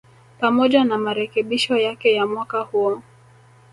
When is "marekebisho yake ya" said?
0.97-2.27